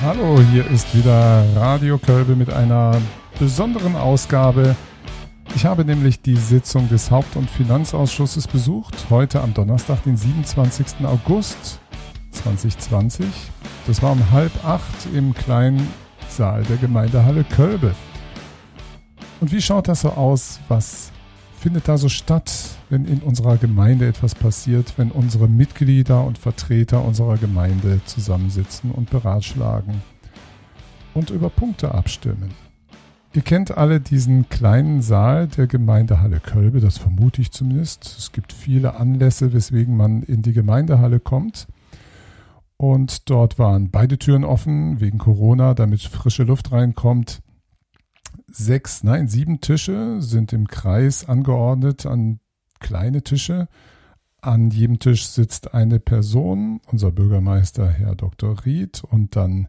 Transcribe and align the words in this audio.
Hallo, 0.00 0.40
hier 0.52 0.64
ist 0.70 0.96
wieder 0.96 1.44
Radio 1.56 1.98
Kölbe 1.98 2.36
mit 2.36 2.50
einer 2.50 3.02
besonderen 3.40 3.96
Ausgabe. 3.96 4.76
Ich 5.56 5.66
habe 5.66 5.84
nämlich 5.84 6.22
die 6.22 6.36
Sitzung 6.36 6.88
des 6.88 7.10
Haupt- 7.10 7.34
und 7.34 7.50
Finanzausschusses 7.50 8.46
besucht, 8.46 8.94
heute 9.10 9.40
am 9.40 9.54
Donnerstag, 9.54 10.04
den 10.04 10.16
27. 10.16 11.04
August 11.04 11.80
2020. 12.30 13.26
Das 13.88 14.00
war 14.00 14.12
um 14.12 14.30
halb 14.30 14.52
acht 14.64 15.08
im 15.12 15.34
kleinen 15.34 15.88
Saal 16.28 16.62
der 16.62 16.76
Gemeindehalle 16.76 17.42
Kölbe. 17.42 17.92
Und 19.40 19.50
wie 19.50 19.60
schaut 19.60 19.88
das 19.88 20.02
so 20.02 20.10
aus? 20.10 20.60
Was 20.68 21.10
findet 21.58 21.88
da 21.88 21.98
so 21.98 22.08
statt, 22.08 22.52
wenn 22.90 23.04
in 23.04 23.20
unserer 23.20 23.56
Gemeinde 23.56 24.06
etwas 24.06 24.34
passiert, 24.34 24.94
wenn 24.96 25.10
unsere 25.10 25.48
Mitglieder 25.48 26.24
und 26.24 26.38
Vertreter 26.38 27.04
unserer 27.04 27.36
Gemeinde 27.36 28.00
zusammensitzen 28.04 28.90
und 28.90 29.10
beratschlagen 29.10 30.02
und 31.14 31.30
über 31.30 31.50
Punkte 31.50 31.94
abstimmen? 31.94 32.50
Ihr 33.34 33.42
kennt 33.42 33.76
alle 33.76 34.00
diesen 34.00 34.48
kleinen 34.48 35.02
Saal 35.02 35.48
der 35.48 35.66
Gemeindehalle 35.66 36.40
Kölbe, 36.40 36.80
das 36.80 36.98
vermute 36.98 37.42
ich 37.42 37.52
zumindest. 37.52 38.04
Es 38.18 38.32
gibt 38.32 38.52
viele 38.52 38.96
Anlässe, 38.96 39.52
weswegen 39.52 39.96
man 39.96 40.22
in 40.22 40.42
die 40.42 40.54
Gemeindehalle 40.54 41.20
kommt. 41.20 41.66
Und 42.78 43.28
dort 43.28 43.58
waren 43.58 43.90
beide 43.90 44.18
Türen 44.18 44.44
offen 44.44 45.00
wegen 45.00 45.18
Corona, 45.18 45.74
damit 45.74 46.02
frische 46.02 46.44
Luft 46.44 46.72
reinkommt 46.72 47.42
sechs, 48.50 49.04
nein, 49.04 49.28
sieben 49.28 49.60
Tische 49.60 50.20
sind 50.20 50.52
im 50.52 50.66
Kreis 50.66 51.28
angeordnet 51.28 52.06
an 52.06 52.40
kleine 52.80 53.22
Tische. 53.22 53.68
An 54.40 54.70
jedem 54.70 54.98
Tisch 54.98 55.26
sitzt 55.26 55.74
eine 55.74 55.98
Person, 55.98 56.80
unser 56.86 57.10
Bürgermeister 57.10 57.88
Herr 57.88 58.14
Dr. 58.14 58.64
Ried 58.64 59.02
und 59.04 59.34
dann 59.36 59.68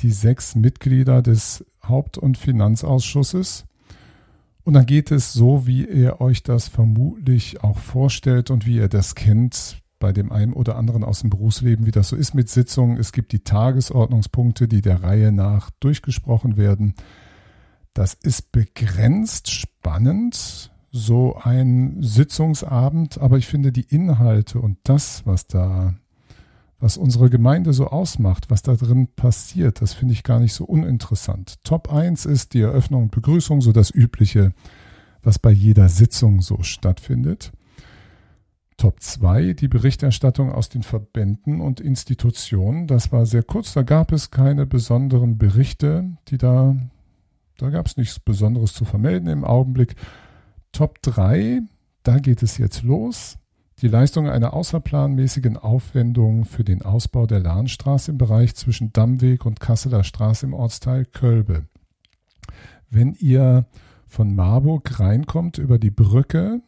die 0.00 0.12
sechs 0.12 0.54
Mitglieder 0.54 1.22
des 1.22 1.64
Haupt- 1.82 2.18
und 2.18 2.36
Finanzausschusses. 2.36 3.64
Und 4.64 4.74
dann 4.74 4.86
geht 4.86 5.10
es 5.10 5.32
so, 5.32 5.66
wie 5.66 5.86
ihr 5.86 6.20
euch 6.20 6.42
das 6.42 6.68
vermutlich 6.68 7.62
auch 7.62 7.78
vorstellt 7.78 8.50
und 8.50 8.66
wie 8.66 8.76
ihr 8.76 8.88
das 8.88 9.14
kennt 9.14 9.78
bei 9.98 10.12
dem 10.12 10.32
einen 10.32 10.52
oder 10.52 10.76
anderen 10.76 11.04
aus 11.04 11.20
dem 11.20 11.30
Berufsleben, 11.30 11.86
wie 11.86 11.90
das 11.90 12.08
so 12.08 12.16
ist 12.16 12.34
mit 12.34 12.48
Sitzungen. 12.48 12.98
Es 12.98 13.12
gibt 13.12 13.32
die 13.32 13.44
Tagesordnungspunkte, 13.44 14.68
die 14.68 14.82
der 14.82 15.02
Reihe 15.02 15.32
nach 15.32 15.70
durchgesprochen 15.80 16.56
werden. 16.56 16.94
Das 17.94 18.14
ist 18.14 18.52
begrenzt 18.52 19.50
spannend, 19.50 20.72
so 20.96 21.36
ein 21.42 21.96
Sitzungsabend, 22.02 23.18
aber 23.18 23.36
ich 23.36 23.48
finde 23.48 23.72
die 23.72 23.82
Inhalte 23.82 24.60
und 24.60 24.78
das, 24.84 25.26
was 25.26 25.48
da, 25.48 25.94
was 26.78 26.96
unsere 26.96 27.30
Gemeinde 27.30 27.72
so 27.72 27.88
ausmacht, 27.88 28.48
was 28.48 28.62
da 28.62 28.74
drin 28.74 29.08
passiert, 29.16 29.80
das 29.80 29.92
finde 29.92 30.14
ich 30.14 30.22
gar 30.22 30.38
nicht 30.38 30.54
so 30.54 30.64
uninteressant. 30.64 31.56
Top 31.64 31.92
1 31.92 32.26
ist 32.26 32.54
die 32.54 32.60
Eröffnung 32.60 33.02
und 33.02 33.10
Begrüßung, 33.10 33.60
so 33.60 33.72
das 33.72 33.92
Übliche, 33.92 34.52
was 35.24 35.40
bei 35.40 35.50
jeder 35.50 35.88
Sitzung 35.88 36.40
so 36.42 36.62
stattfindet. 36.62 37.50
Top 38.76 39.00
2, 39.00 39.54
die 39.54 39.68
Berichterstattung 39.68 40.52
aus 40.52 40.68
den 40.68 40.84
Verbänden 40.84 41.60
und 41.60 41.80
Institutionen. 41.80 42.86
Das 42.86 43.10
war 43.10 43.26
sehr 43.26 43.42
kurz, 43.42 43.72
da 43.72 43.82
gab 43.82 44.12
es 44.12 44.30
keine 44.30 44.64
besonderen 44.64 45.38
Berichte, 45.38 46.12
die 46.28 46.38
da 46.38 46.76
da 47.56 47.70
gab 47.70 47.86
es 47.86 47.96
nichts 47.96 48.18
Besonderes 48.18 48.72
zu 48.72 48.84
vermelden 48.84 49.28
im 49.28 49.44
Augenblick. 49.44 49.94
Top 50.74 51.00
3, 51.02 51.62
da 52.02 52.18
geht 52.18 52.42
es 52.42 52.58
jetzt 52.58 52.82
los. 52.82 53.38
Die 53.80 53.86
Leistung 53.86 54.28
einer 54.28 54.54
außerplanmäßigen 54.54 55.56
Aufwendung 55.56 56.44
für 56.44 56.64
den 56.64 56.82
Ausbau 56.82 57.26
der 57.26 57.38
Lahnstraße 57.38 58.10
im 58.10 58.18
Bereich 58.18 58.56
zwischen 58.56 58.92
Dammweg 58.92 59.46
und 59.46 59.60
Kasseler 59.60 60.02
Straße 60.02 60.46
im 60.46 60.52
Ortsteil 60.52 61.04
Kölbe. 61.04 61.66
Wenn 62.90 63.14
ihr 63.14 63.66
von 64.08 64.34
Marburg 64.34 64.98
reinkommt 64.98 65.58
über 65.58 65.78
die 65.78 65.92
Brücke, 65.92 66.60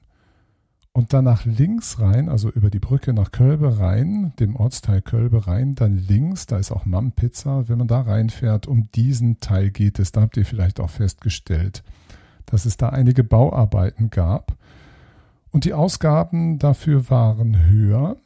und 0.93 1.13
dann 1.13 1.25
nach 1.25 1.45
links 1.45 2.01
rein, 2.01 2.31
also 2.31 2.49
über 2.49 2.71
die 2.71 2.79
Brücke 2.79 3.13
nach 3.13 3.31
Kölbe 3.31 3.81
rein, 3.81 4.33
dem 4.39 4.57
Ortsteil 4.57 5.03
Kölbe 5.03 5.47
rein, 5.47 5.75
dann 5.75 5.99
links, 5.99 6.47
da 6.47 6.57
ist 6.57 6.73
auch 6.73 6.87
Mam 6.87 7.13
Pizza, 7.13 7.69
wenn 7.69 7.77
man 7.77 7.87
da 7.87 8.01
reinfährt, 8.01 8.67
um 8.67 8.89
diesen 8.95 9.39
Teil 9.41 9.71
geht 9.71 9.99
es. 9.99 10.13
Da 10.13 10.23
habt 10.23 10.39
ihr 10.39 10.47
vielleicht 10.47 10.81
auch 10.81 10.89
festgestellt, 10.89 11.83
dass 12.47 12.65
es 12.65 12.77
da 12.77 12.89
einige 12.89 13.25
Bauarbeiten 13.25 14.11
gab. 14.11 14.57
Und 15.51 15.65
die 15.65 15.75
Ausgaben 15.75 16.59
dafür 16.59 17.11
waren 17.11 17.69
höher. 17.69 18.17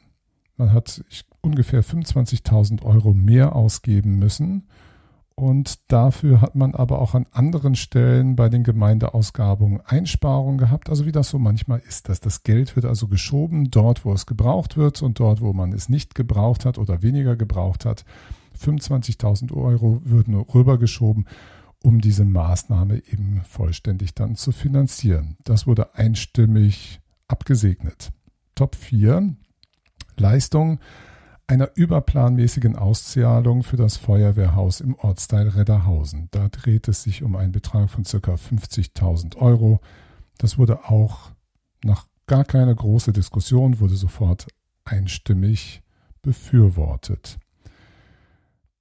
Man 0.57 0.73
hat 0.73 1.03
ungefähr 1.41 1.83
25.000 1.83 2.83
Euro 2.83 3.13
mehr 3.13 3.55
ausgeben 3.55 4.19
müssen. 4.19 4.67
Und 5.35 5.91
dafür 5.91 6.41
hat 6.41 6.55
man 6.55 6.75
aber 6.75 6.99
auch 6.99 7.15
an 7.15 7.25
anderen 7.31 7.75
Stellen 7.75 8.35
bei 8.35 8.49
den 8.49 8.63
Gemeindeausgabungen 8.63 9.81
Einsparungen 9.85 10.57
gehabt. 10.57 10.89
Also 10.89 11.05
wie 11.05 11.11
das 11.11 11.29
so 11.29 11.39
manchmal 11.39 11.81
ist, 11.87 12.09
dass 12.09 12.19
das 12.19 12.43
Geld 12.43 12.75
wird 12.75 12.85
also 12.85 13.07
geschoben 13.07 13.71
dort, 13.71 14.05
wo 14.05 14.13
es 14.13 14.25
gebraucht 14.25 14.77
wird 14.77 15.01
und 15.01 15.19
dort, 15.19 15.41
wo 15.41 15.53
man 15.53 15.73
es 15.73 15.89
nicht 15.89 16.13
gebraucht 16.13 16.65
hat 16.65 16.77
oder 16.77 17.01
weniger 17.01 17.35
gebraucht 17.35 17.85
hat. 17.85 18.05
25.000 18.59 19.51
Euro 19.55 20.01
würden 20.03 20.35
rübergeschoben, 20.35 21.25
um 21.83 22.01
diese 22.01 22.25
Maßnahme 22.25 23.01
eben 23.11 23.41
vollständig 23.43 24.13
dann 24.13 24.35
zu 24.35 24.51
finanzieren. 24.51 25.37
Das 25.43 25.67
wurde 25.67 25.95
einstimmig 25.95 27.01
abgesegnet. 27.27 28.11
Top 28.55 28.75
4. 28.75 29.35
Leistung 30.17 30.79
einer 31.47 31.69
überplanmäßigen 31.75 32.77
Auszahlung 32.77 33.63
für 33.63 33.75
das 33.75 33.97
Feuerwehrhaus 33.97 34.79
im 34.79 34.95
Ortsteil 34.95 35.49
Redderhausen. 35.49 36.29
Da 36.31 36.47
dreht 36.47 36.87
es 36.87 37.03
sich 37.03 37.23
um 37.23 37.35
einen 37.35 37.51
Betrag 37.51 37.89
von 37.89 38.03
ca. 38.03 38.35
50.000 38.35 39.35
Euro. 39.35 39.81
Das 40.37 40.57
wurde 40.57 40.85
auch 40.85 41.31
nach 41.83 42.07
gar 42.25 42.45
keiner 42.45 42.73
großen 42.73 43.11
Diskussion, 43.11 43.81
wurde 43.81 43.95
sofort 43.95 44.47
einstimmig 44.85 45.81
befürwortet. 46.21 47.37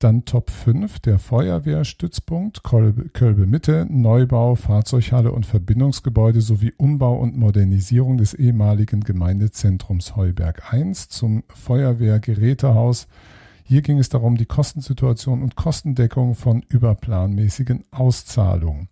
Dann 0.01 0.25
Top 0.25 0.49
5, 0.49 1.01
der 1.01 1.19
Feuerwehrstützpunkt 1.19 2.63
Kölbe 2.63 3.47
Mitte, 3.47 3.87
Neubau, 3.91 4.55
Fahrzeughalle 4.55 5.31
und 5.31 5.45
Verbindungsgebäude 5.45 6.41
sowie 6.41 6.73
Umbau 6.79 7.19
und 7.19 7.37
Modernisierung 7.37 8.17
des 8.17 8.33
ehemaligen 8.33 9.03
Gemeindezentrums 9.03 10.17
Heuberg 10.17 10.73
1 10.73 11.11
zum 11.11 11.45
Feuerwehrgerätehaus. 11.49 13.09
Hier 13.63 13.83
ging 13.83 13.99
es 13.99 14.09
darum, 14.09 14.39
die 14.39 14.47
Kostensituation 14.47 15.43
und 15.43 15.55
Kostendeckung 15.55 16.35
von 16.35 16.63
überplanmäßigen 16.67 17.85
Auszahlungen. 17.91 18.89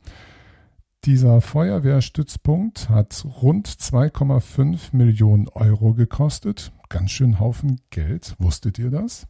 Dieser 1.07 1.41
Feuerwehrstützpunkt 1.41 2.91
hat 2.91 3.25
rund 3.41 3.67
2,5 3.67 4.95
Millionen 4.95 5.49
Euro 5.49 5.95
gekostet. 5.95 6.71
Ganz 6.91 7.13
schön 7.13 7.41
Haufen 7.41 7.81
Geld. 7.89 8.35
Wusstet 8.39 8.79
ihr 8.79 8.91
das? 8.91 9.27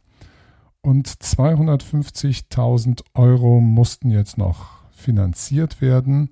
Und 0.81 1.07
250.000 1.07 3.03
Euro 3.13 3.59
mussten 3.59 4.09
jetzt 4.11 4.37
noch 4.37 4.79
finanziert 4.91 5.81
werden. 5.81 6.29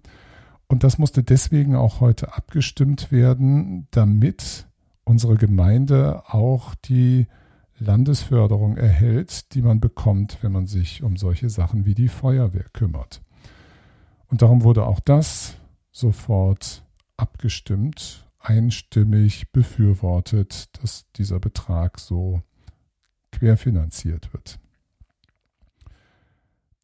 Und 0.67 0.83
das 0.83 0.97
musste 0.97 1.23
deswegen 1.23 1.75
auch 1.75 1.99
heute 1.99 2.35
abgestimmt 2.35 3.11
werden, 3.11 3.87
damit 3.91 4.67
unsere 5.03 5.35
Gemeinde 5.35 6.23
auch 6.27 6.75
die 6.75 7.27
Landesförderung 7.79 8.77
erhält, 8.77 9.53
die 9.53 9.61
man 9.61 9.79
bekommt, 9.79 10.39
wenn 10.41 10.51
man 10.51 10.65
sich 10.65 11.03
um 11.03 11.15
solche 11.15 11.49
Sachen 11.49 11.85
wie 11.85 11.95
die 11.95 12.09
Feuerwehr 12.09 12.65
kümmert. 12.73 13.21
Und 14.27 14.41
darum 14.41 14.63
wurde 14.63 14.85
auch 14.85 14.99
das 14.99 15.55
sofort 15.91 16.83
abgestimmt, 17.15 18.25
einstimmig 18.39 19.51
befürwortet, 19.51 20.69
dass 20.81 21.05
dieser 21.13 21.39
Betrag 21.39 21.99
so 21.99 22.41
querfinanziert 23.37 24.33
wird. 24.33 24.59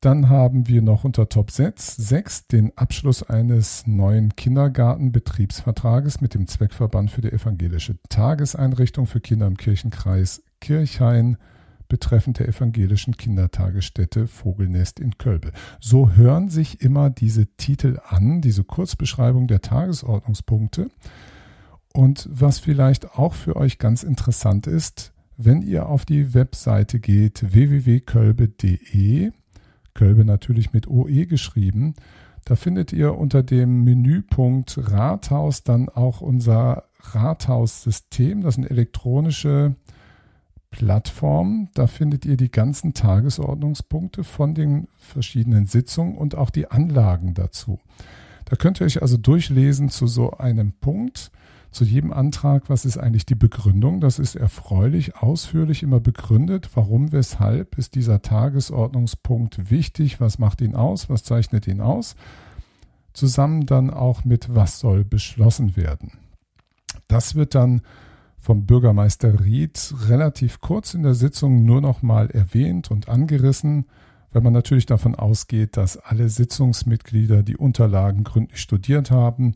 Dann 0.01 0.27
haben 0.27 0.67
wir 0.67 0.81
noch 0.81 1.05
unter 1.05 1.29
Top 1.29 1.49
6, 1.49 1.95
6 1.95 2.47
den 2.47 2.77
Abschluss 2.77 3.23
eines 3.23 3.87
neuen 3.87 4.35
Kindergartenbetriebsvertrages 4.35 6.19
mit 6.19 6.33
dem 6.33 6.45
Zweckverband 6.45 7.09
für 7.09 7.21
die 7.21 7.31
evangelische 7.31 7.95
Tageseinrichtung 8.09 9.07
für 9.07 9.21
Kinder 9.21 9.47
im 9.47 9.55
Kirchenkreis 9.55 10.43
Kirchhain 10.59 11.37
betreffend 11.87 12.39
der 12.39 12.49
evangelischen 12.49 13.15
Kindertagesstätte 13.15 14.27
Vogelnest 14.27 14.99
in 14.99 15.17
Kölbe. 15.17 15.53
So 15.79 16.11
hören 16.11 16.49
sich 16.49 16.81
immer 16.81 17.09
diese 17.09 17.45
Titel 17.55 17.99
an, 18.05 18.41
diese 18.41 18.65
Kurzbeschreibung 18.65 19.47
der 19.47 19.61
Tagesordnungspunkte. 19.61 20.89
Und 21.93 22.27
was 22.29 22.59
vielleicht 22.59 23.11
auch 23.11 23.33
für 23.33 23.55
euch 23.55 23.77
ganz 23.77 24.03
interessant 24.03 24.67
ist, 24.67 25.12
wenn 25.37 25.61
ihr 25.61 25.87
auf 25.87 26.05
die 26.05 26.33
Webseite 26.33 26.99
geht, 26.99 27.53
www.kölbe.de, 27.53 29.31
Kölbe 29.93 30.25
natürlich 30.25 30.73
mit 30.73 30.87
OE 30.87 31.25
geschrieben, 31.25 31.93
da 32.45 32.55
findet 32.55 32.91
ihr 32.91 33.17
unter 33.17 33.41
dem 33.41 33.83
Menüpunkt 33.83 34.77
Rathaus 34.91 35.63
dann 35.63 35.87
auch 35.87 36.19
unser 36.19 36.83
Rathaussystem. 36.99 38.41
Das 38.41 38.55
sind 38.55 38.69
elektronische 38.69 39.75
Plattform. 40.71 41.69
Da 41.73 41.87
findet 41.87 42.25
ihr 42.25 42.35
die 42.35 42.51
ganzen 42.51 42.93
Tagesordnungspunkte 42.93 44.25
von 44.25 44.55
den 44.55 44.87
verschiedenen 44.97 45.67
Sitzungen 45.67 46.17
und 46.17 46.35
auch 46.35 46.49
die 46.49 46.69
Anlagen 46.69 47.33
dazu. 47.33 47.79
Da 48.45 48.57
könnt 48.57 48.81
ihr 48.81 48.85
euch 48.85 49.01
also 49.01 49.15
durchlesen 49.15 49.87
zu 49.89 50.07
so 50.07 50.31
einem 50.31 50.73
Punkt, 50.73 51.31
zu 51.73 51.83
jedem 51.83 52.13
Antrag, 52.13 52.69
was 52.69 52.85
ist 52.85 52.97
eigentlich 52.97 53.25
die 53.25 53.35
Begründung. 53.35 53.99
Das 53.99 54.19
ist 54.19 54.35
erfreulich, 54.35 55.15
ausführlich 55.17 55.83
immer 55.83 55.99
begründet. 55.99 56.69
Warum, 56.75 57.11
weshalb 57.11 57.77
ist 57.77 57.95
dieser 57.95 58.21
Tagesordnungspunkt 58.21 59.69
wichtig? 59.69 60.21
Was 60.21 60.39
macht 60.39 60.61
ihn 60.61 60.75
aus? 60.75 61.09
Was 61.09 61.23
zeichnet 61.23 61.67
ihn 61.67 61.81
aus? 61.81 62.15
Zusammen 63.13 63.65
dann 63.65 63.89
auch 63.89 64.23
mit, 64.23 64.53
was 64.55 64.79
soll 64.79 65.03
beschlossen 65.03 65.75
werden. 65.75 66.13
Das 67.07 67.35
wird 67.35 67.55
dann 67.55 67.81
vom 68.39 68.65
Bürgermeister 68.65 69.43
Ried 69.43 69.93
relativ 70.07 70.61
kurz 70.61 70.93
in 70.93 71.03
der 71.03 71.13
Sitzung 71.13 71.63
nur 71.63 71.81
noch 71.81 72.01
mal 72.01 72.29
erwähnt 72.29 72.91
und 72.91 73.07
angerissen, 73.09 73.85
weil 74.31 74.41
man 74.41 74.53
natürlich 74.53 74.85
davon 74.85 75.15
ausgeht, 75.15 75.77
dass 75.77 75.97
alle 75.97 76.27
Sitzungsmitglieder 76.27 77.43
die 77.43 77.55
Unterlagen 77.55 78.23
gründlich 78.23 78.59
studiert 78.59 79.11
haben 79.11 79.55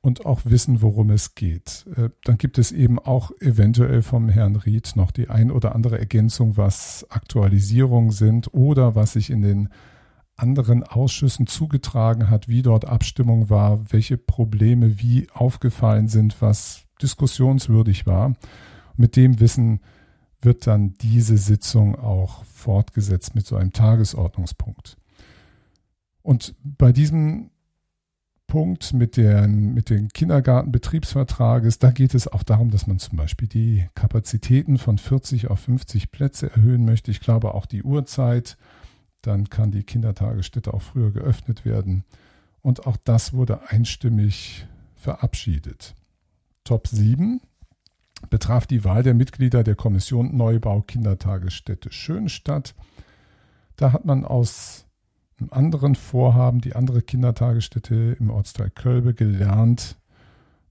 und 0.00 0.26
auch 0.26 0.42
wissen, 0.44 0.80
worum 0.80 1.10
es 1.10 1.34
geht. 1.34 1.86
Äh, 1.96 2.10
dann 2.24 2.38
gibt 2.38 2.58
es 2.58 2.72
eben 2.72 2.98
auch 2.98 3.30
eventuell 3.40 4.02
vom 4.02 4.28
Herrn 4.28 4.56
Ried 4.56 4.92
noch 4.96 5.10
die 5.10 5.28
ein 5.28 5.50
oder 5.50 5.74
andere 5.74 5.98
Ergänzung, 5.98 6.56
was 6.56 7.06
Aktualisierungen 7.10 8.10
sind 8.10 8.52
oder 8.54 8.94
was 8.94 9.14
sich 9.14 9.30
in 9.30 9.42
den 9.42 9.68
anderen 10.36 10.84
Ausschüssen 10.84 11.48
zugetragen 11.48 12.30
hat, 12.30 12.48
wie 12.48 12.62
dort 12.62 12.84
Abstimmung 12.84 13.50
war, 13.50 13.92
welche 13.92 14.16
Probleme 14.16 15.00
wie 15.00 15.28
aufgefallen 15.32 16.06
sind, 16.06 16.40
was 16.40 16.84
diskussionswürdig 17.02 18.06
war. 18.06 18.34
Mit 18.96 19.16
dem 19.16 19.40
Wissen 19.40 19.80
wird 20.40 20.68
dann 20.68 20.94
diese 20.94 21.36
Sitzung 21.36 21.96
auch 21.96 22.44
fortgesetzt 22.44 23.34
mit 23.34 23.46
so 23.46 23.56
einem 23.56 23.72
Tagesordnungspunkt. 23.72 24.96
Und 26.22 26.54
bei 26.62 26.92
diesem 26.92 27.50
Punkt 28.48 28.94
mit, 28.94 29.18
den, 29.18 29.74
mit 29.74 29.90
den 29.90 30.08
Kindergartenbetriebsvertrages, 30.08 31.78
da 31.78 31.90
geht 31.92 32.14
es 32.14 32.26
auch 32.26 32.42
darum, 32.42 32.70
dass 32.70 32.86
man 32.86 32.98
zum 32.98 33.18
Beispiel 33.18 33.46
die 33.46 33.86
Kapazitäten 33.94 34.78
von 34.78 34.96
40 34.96 35.48
auf 35.48 35.60
50 35.60 36.10
Plätze 36.10 36.50
erhöhen 36.50 36.84
möchte. 36.84 37.10
Ich 37.10 37.20
glaube 37.20 37.54
auch 37.54 37.66
die 37.66 37.82
Uhrzeit. 37.82 38.56
Dann 39.20 39.50
kann 39.50 39.70
die 39.70 39.84
Kindertagesstätte 39.84 40.72
auch 40.72 40.80
früher 40.80 41.12
geöffnet 41.12 41.66
werden. 41.66 42.04
Und 42.62 42.86
auch 42.86 42.96
das 42.96 43.34
wurde 43.34 43.68
einstimmig 43.68 44.66
verabschiedet. 44.96 45.94
Top 46.64 46.88
7 46.88 47.40
betraf 48.30 48.66
die 48.66 48.82
Wahl 48.82 49.02
der 49.02 49.14
Mitglieder 49.14 49.62
der 49.62 49.74
Kommission 49.74 50.36
Neubau 50.36 50.80
Kindertagesstätte 50.80 51.92
Schönstadt. 51.92 52.74
Da 53.76 53.92
hat 53.92 54.06
man 54.06 54.24
aus 54.24 54.87
einem 55.40 55.52
anderen 55.52 55.94
Vorhaben, 55.94 56.60
die 56.60 56.74
andere 56.74 57.02
Kindertagesstätte 57.02 58.16
im 58.18 58.30
Ortsteil 58.30 58.70
Kölbe, 58.70 59.14
gelernt, 59.14 59.96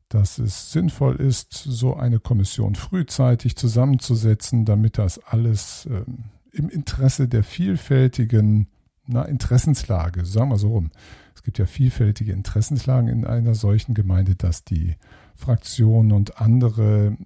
dass 0.09 0.37
es 0.37 0.71
sinnvoll 0.71 1.15
ist, 1.17 1.53
so 1.53 1.95
eine 1.95 2.19
Kommission 2.19 2.75
frühzeitig 2.75 3.55
zusammenzusetzen, 3.55 4.65
damit 4.65 4.97
das 4.97 5.19
alles 5.19 5.85
äh, 5.87 6.03
im 6.51 6.69
Interesse 6.69 7.27
der 7.27 7.43
vielfältigen 7.43 8.67
na, 9.05 9.23
Interessenslage, 9.23 10.25
sagen 10.25 10.49
wir 10.49 10.57
so 10.57 10.69
rum. 10.69 10.91
Es 11.35 11.43
gibt 11.43 11.59
ja 11.59 11.65
vielfältige 11.65 12.33
Interessenslagen 12.33 13.09
in 13.09 13.25
einer 13.25 13.55
solchen 13.55 13.93
Gemeinde, 13.93 14.35
dass 14.35 14.63
die 14.63 14.95
Fraktionen 15.35 16.11
und 16.11 16.41
andere 16.41 17.17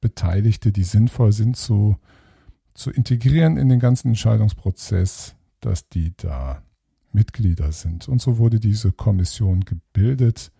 Beteiligte, 0.00 0.72
die 0.72 0.84
sinnvoll 0.84 1.32
sind, 1.32 1.56
zu, 1.56 1.96
zu 2.74 2.90
integrieren 2.90 3.56
in 3.56 3.68
den 3.68 3.80
ganzen 3.80 4.08
Entscheidungsprozess, 4.08 5.34
dass 5.64 5.88
die 5.88 6.16
da 6.16 6.62
Mitglieder 7.12 7.72
sind. 7.72 8.08
Und 8.08 8.20
so 8.20 8.38
wurde 8.38 8.60
diese 8.60 8.92
Kommission 8.92 9.64
gebildet. 9.64 10.52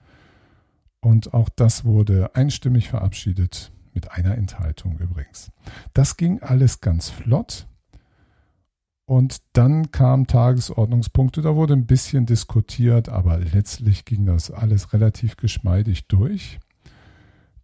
Und 1.01 1.35
auch 1.35 1.49
das 1.49 1.85
wurde 1.85 2.35
einstimmig 2.35 2.89
verabschiedet, 2.89 3.73
mit 3.93 4.11
einer 4.13 4.37
Enthaltung 4.37 4.99
übrigens. 4.99 5.51
Das 5.93 6.17
ging 6.17 6.41
alles 6.41 6.81
ganz 6.81 7.11
flott. 7.11 7.67
Und 9.07 9.43
dann 9.53 9.91
kamen 9.91 10.27
Tagesordnungspunkte, 10.27 11.43
da 11.43 11.55
wurde 11.55 11.75
ein 11.75 11.87
bisschen 11.87 12.25
diskutiert, 12.25 13.11
aber 13.11 13.39
letztlich 13.39 14.07
ging 14.07 14.25
das 14.25 14.51
alles 14.51 14.95
relativ 14.95 15.37
geschmeidig 15.37 16.09
durch. 16.09 16.59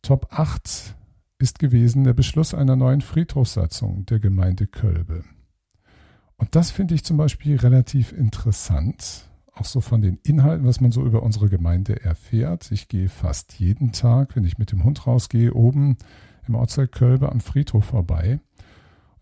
Top 0.03 0.27
8 0.31 0.97
ist 1.39 1.59
gewesen 1.59 2.05
der 2.05 2.13
Beschluss 2.13 2.53
einer 2.53 2.77
neuen 2.77 3.01
Friedhofssatzung 3.01 4.05
der 4.05 4.21
Gemeinde 4.21 4.67
Kölbe. 4.67 5.25
Und 6.41 6.57
das 6.57 6.71
finde 6.71 6.95
ich 6.95 7.05
zum 7.05 7.19
Beispiel 7.19 7.57
relativ 7.57 8.13
interessant, 8.13 9.29
auch 9.53 9.67
so 9.67 9.83
von 9.83 10.01
den 10.01 10.19
Inhalten, 10.23 10.67
was 10.67 10.81
man 10.81 10.91
so 10.91 11.05
über 11.05 11.23
unsere 11.23 11.51
Gemeinde 11.51 12.03
erfährt. 12.03 12.73
Ich 12.73 12.89
gehe 12.89 13.11
fast 13.11 13.61
jeden 13.61 13.93
Tag, 13.93 14.35
wenn 14.35 14.47
ich 14.47 14.57
mit 14.57 14.73
dem 14.73 14.83
Hund 14.83 15.07
rausgehe, 15.07 15.53
oben 15.53 15.99
im 16.49 16.55
Ortsteil 16.55 16.89
Kölbe 16.89 17.31
am 17.31 17.41
Friedhof 17.41 17.85
vorbei. 17.85 18.41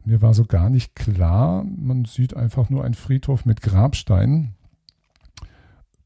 Mir 0.04 0.22
war 0.22 0.32
so 0.32 0.44
gar 0.44 0.70
nicht 0.70 0.94
klar, 0.94 1.64
man 1.64 2.04
sieht 2.04 2.36
einfach 2.36 2.70
nur 2.70 2.84
einen 2.84 2.94
Friedhof 2.94 3.44
mit 3.44 3.62
Grabsteinen, 3.62 4.54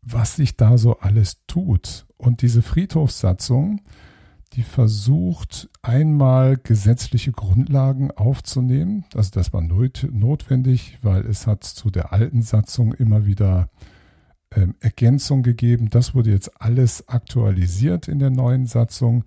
was 0.01 0.37
sich 0.37 0.57
da 0.57 0.79
so 0.79 0.99
alles 0.99 1.45
tut. 1.47 2.07
Und 2.17 2.41
diese 2.41 2.63
Friedhofssatzung, 2.63 3.83
die 4.53 4.63
versucht, 4.63 5.69
einmal 5.81 6.57
gesetzliche 6.57 7.33
Grundlagen 7.33 8.11
aufzunehmen. 8.11 9.05
Also 9.15 9.31
das 9.33 9.53
war 9.53 9.63
notwendig, 9.63 10.99
weil 11.03 11.27
es 11.27 11.47
hat 11.47 11.65
zu 11.65 11.91
der 11.91 12.13
alten 12.13 12.43
Satzung 12.43 12.93
immer 12.93 13.25
wieder 13.27 13.69
ähm, 14.55 14.75
Ergänzung 14.81 15.43
gegeben. 15.43 15.89
Das 15.91 16.15
wurde 16.15 16.31
jetzt 16.31 16.61
alles 16.61 17.09
aktualisiert 17.09 18.09
in 18.09 18.19
der 18.19 18.31
neuen 18.31 18.67
Satzung. 18.67 19.25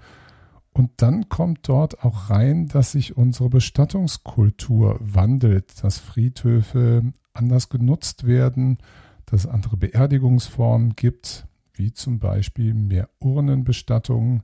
Und 0.74 0.92
dann 0.98 1.30
kommt 1.30 1.68
dort 1.68 2.04
auch 2.04 2.30
rein, 2.30 2.68
dass 2.68 2.92
sich 2.92 3.18
unsere 3.18 3.50
Bestattungskultur 3.50 4.98
wandelt, 5.00 5.84
dass 5.84 6.00
Friedhöfe 6.00 7.14
anders 7.34 7.70
genutzt 7.70 8.28
werden, 8.28 8.78
dass 9.26 9.46
es 9.46 9.50
andere 9.50 9.78
Beerdigungsformen 9.78 10.96
gibt, 10.96 11.48
wie 11.74 11.94
zum 11.94 12.20
Beispiel 12.20 12.74
mehr 12.74 13.10
Urnenbestattungen 13.20 14.44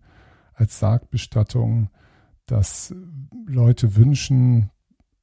als 0.53 0.79
Sargbestattung, 0.79 1.89
dass 2.45 2.93
Leute 3.45 3.95
wünschen, 3.95 4.69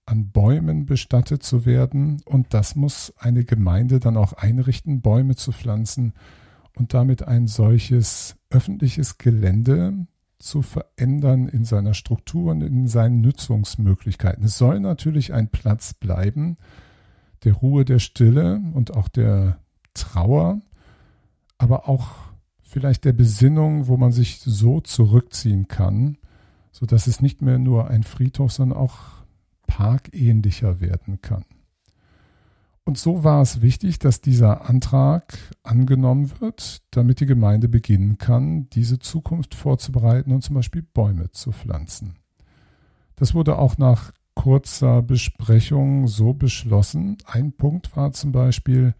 an 0.06 0.30
Bäumen 0.30 0.86
bestattet 0.86 1.42
zu 1.42 1.66
werden. 1.66 2.22
Und 2.24 2.54
das 2.54 2.74
muss 2.74 3.12
eine 3.18 3.44
Gemeinde 3.44 4.00
dann 4.00 4.16
auch 4.16 4.32
einrichten, 4.32 5.02
Bäume 5.02 5.36
zu 5.36 5.52
pflanzen 5.52 6.14
und 6.74 6.94
damit 6.94 7.22
ein 7.22 7.46
solches 7.46 8.36
öffentliches 8.50 9.18
Gelände 9.18 10.06
zu 10.38 10.62
verändern 10.62 11.48
in 11.48 11.64
seiner 11.64 11.94
Struktur 11.94 12.52
und 12.52 12.62
in 12.62 12.86
seinen 12.86 13.20
Nutzungsmöglichkeiten. 13.20 14.44
Es 14.44 14.56
soll 14.56 14.80
natürlich 14.80 15.32
ein 15.32 15.48
Platz 15.48 15.94
bleiben 15.94 16.56
der 17.44 17.54
Ruhe, 17.54 17.84
der 17.84 17.98
Stille 17.98 18.60
und 18.72 18.96
auch 18.96 19.08
der 19.08 19.58
Trauer, 19.94 20.60
aber 21.56 21.88
auch 21.88 22.27
vielleicht 22.68 23.04
der 23.04 23.14
Besinnung, 23.14 23.88
wo 23.88 23.96
man 23.96 24.12
sich 24.12 24.40
so 24.40 24.80
zurückziehen 24.80 25.68
kann, 25.68 26.18
so 26.70 26.86
dass 26.86 27.06
es 27.06 27.22
nicht 27.22 27.40
mehr 27.40 27.58
nur 27.58 27.88
ein 27.88 28.02
Friedhof, 28.02 28.52
sondern 28.52 28.78
auch 28.78 28.98
parkähnlicher 29.66 30.80
werden 30.80 31.20
kann. 31.22 31.44
Und 32.84 32.96
so 32.96 33.24
war 33.24 33.42
es 33.42 33.60
wichtig, 33.60 33.98
dass 33.98 34.20
dieser 34.20 34.68
Antrag 34.68 35.36
angenommen 35.62 36.30
wird, 36.40 36.82
damit 36.90 37.20
die 37.20 37.26
Gemeinde 37.26 37.68
beginnen 37.68 38.16
kann, 38.18 38.68
diese 38.70 38.98
Zukunft 38.98 39.54
vorzubereiten 39.54 40.32
und 40.32 40.42
zum 40.42 40.54
Beispiel 40.54 40.82
Bäume 40.82 41.30
zu 41.30 41.52
pflanzen. 41.52 42.16
Das 43.16 43.34
wurde 43.34 43.58
auch 43.58 43.76
nach 43.78 44.12
kurzer 44.34 45.02
Besprechung 45.02 46.06
so 46.06 46.32
beschlossen. 46.32 47.18
Ein 47.26 47.52
Punkt 47.52 47.96
war 47.96 48.12
zum 48.12 48.32
Beispiel, 48.32 48.94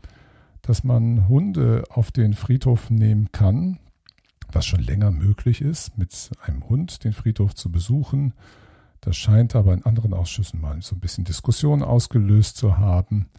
dass 0.69 0.85
man 0.85 1.29
Hunde 1.29 1.85
auf 1.89 2.13
den 2.13 2.35
Friedhof 2.35 2.91
nehmen 2.91 3.33
kann, 3.33 3.79
was 4.53 4.67
schon 4.67 4.81
länger 4.81 5.11
möglich 5.11 5.63
ist, 5.63 5.97
mit 5.97 6.31
einem 6.43 6.69
Hund 6.69 7.05
den 7.05 7.15
Friedhof 7.15 7.55
zu 7.55 7.73
besuchen. 7.73 8.35
Das 9.01 9.17
scheint 9.17 9.57
aber 9.57 9.73
in 9.73 9.87
anderen 9.87 10.13
Ausschüssen 10.13 10.61
mal 10.61 10.83
so 10.83 10.95
ein 10.95 11.01
bisschen 11.01 11.25
Diskussion 11.25 11.83
ausgelöst 11.83 12.59
zu 12.59 12.77
haben. 12.77 13.31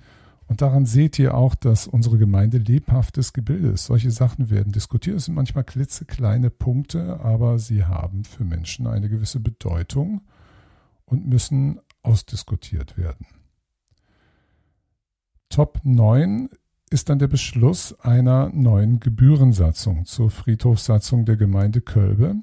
Und 0.47 0.63
daran 0.63 0.87
seht 0.87 1.19
ihr 1.19 1.35
auch, 1.35 1.53
dass 1.53 1.85
unsere 1.85 2.17
Gemeinde 2.17 2.57
lebhaftes 2.57 3.31
Gebilde 3.33 3.67
ist. 3.69 3.85
Solche 3.85 4.09
Sachen 4.09 4.49
werden 4.49 4.71
diskutiert. 4.71 5.17
Es 5.17 5.25
sind 5.25 5.35
manchmal 5.35 5.63
klitzekleine 5.63 6.49
Punkte, 6.49 7.19
aber 7.19 7.59
sie 7.59 7.85
haben 7.85 8.23
für 8.23 8.43
Menschen 8.43 8.87
eine 8.87 9.07
gewisse 9.07 9.39
Bedeutung 9.39 10.21
und 11.05 11.27
müssen 11.27 11.79
ausdiskutiert 12.01 12.97
werden. 12.97 13.27
Top 15.49 15.81
9 15.83 16.49
ist 16.89 17.09
dann 17.09 17.19
der 17.19 17.27
Beschluss 17.27 17.99
einer 17.99 18.49
neuen 18.49 18.99
Gebührensatzung 18.99 20.05
zur 20.05 20.29
Friedhofssatzung 20.29 21.25
der 21.25 21.37
Gemeinde 21.37 21.81
Kölbe. 21.81 22.35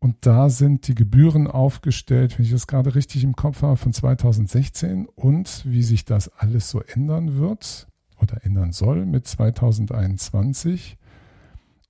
Und 0.00 0.16
da 0.20 0.48
sind 0.48 0.86
die 0.86 0.94
Gebühren 0.94 1.46
aufgestellt, 1.48 2.38
wenn 2.38 2.44
ich 2.44 2.52
das 2.52 2.66
gerade 2.66 2.94
richtig 2.94 3.24
im 3.24 3.34
Kopf 3.34 3.62
habe, 3.62 3.76
von 3.76 3.92
2016 3.92 5.06
und 5.06 5.64
wie 5.66 5.82
sich 5.82 6.04
das 6.04 6.28
alles 6.28 6.70
so 6.70 6.80
ändern 6.80 7.36
wird 7.36 7.88
oder 8.20 8.44
ändern 8.44 8.72
soll 8.72 9.06
mit 9.06 9.26
2021. 9.26 10.96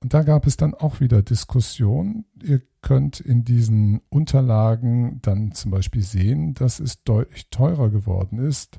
Und 0.01 0.15
da 0.15 0.23
gab 0.23 0.47
es 0.47 0.57
dann 0.57 0.75
auch 0.75 1.01
wieder 1.01 1.23
Diskussionen. 1.23 2.25
Ihr 2.43 2.63
könnt 2.83 3.21
in 3.21 3.45
diesen 3.45 4.01
Unterlagen 4.09 5.21
dann 5.23 5.53
zum 5.53 5.71
Beispiel 5.71 6.03
sehen, 6.03 6.55
dass 6.55 6.81
es 6.81 7.03
deutlich 7.03 7.51
teurer 7.51 7.91
geworden 7.91 8.39
ist. 8.39 8.79